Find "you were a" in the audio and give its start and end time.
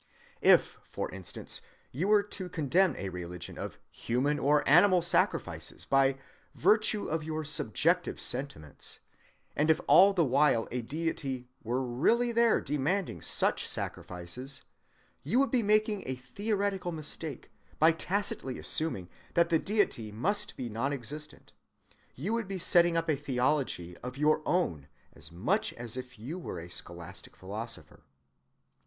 26.17-26.71